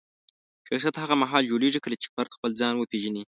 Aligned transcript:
شخصیت 0.67 0.95
هغه 1.03 1.15
مهال 1.21 1.43
جوړېږي 1.51 1.79
کله 1.85 1.95
چې 2.01 2.07
فرد 2.15 2.29
خپل 2.35 2.51
ځان 2.61 2.73
وپیژني. 2.77 3.19